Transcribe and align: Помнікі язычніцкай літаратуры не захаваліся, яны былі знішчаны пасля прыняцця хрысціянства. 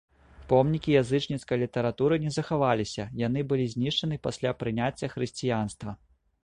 Помнікі 0.51 0.95
язычніцкай 1.01 1.57
літаратуры 1.63 2.15
не 2.25 2.31
захаваліся, 2.39 3.03
яны 3.27 3.39
былі 3.53 3.65
знішчаны 3.75 4.15
пасля 4.29 4.59
прыняцця 4.65 5.07
хрысціянства. 5.15 5.91